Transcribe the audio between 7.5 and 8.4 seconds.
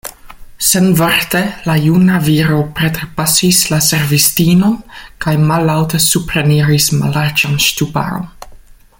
ŝtuparon.